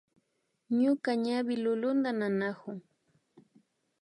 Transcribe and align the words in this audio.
Ñuka 0.81 1.11
ñawi 1.25 1.55
lulunta 1.63 2.09
nanakun 2.19 2.77